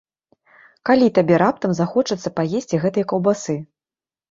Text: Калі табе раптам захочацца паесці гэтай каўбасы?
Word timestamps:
Калі 0.89 1.09
табе 1.17 1.35
раптам 1.43 1.71
захочацца 1.81 2.33
паесці 2.41 2.83
гэтай 2.89 3.03
каўбасы? 3.15 3.59